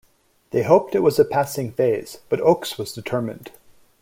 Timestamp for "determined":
2.91-3.51